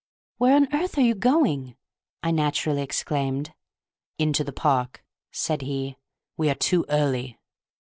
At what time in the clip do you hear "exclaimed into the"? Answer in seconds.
2.81-4.51